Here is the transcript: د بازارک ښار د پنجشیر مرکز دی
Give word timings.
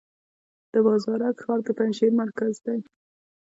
د 0.73 0.75
بازارک 0.85 1.35
ښار 1.43 1.59
د 1.65 1.69
پنجشیر 1.77 2.11
مرکز 2.21 2.53
دی 2.65 2.79